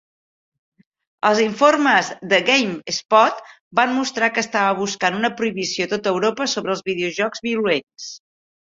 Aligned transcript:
Els 1.29 1.41
informes 1.43 2.09
de 2.31 2.39
"GameSpot" 2.47 3.45
van 3.83 3.95
mostrar 3.99 4.33
que 4.39 4.45
estava 4.49 4.75
buscant 4.83 5.21
una 5.23 5.35
prohibició 5.39 5.91
a 5.91 5.95
tot 5.97 6.13
Europa 6.17 6.53
sobre 6.59 6.83
videojocs 6.93 7.49
violents. 7.51 8.15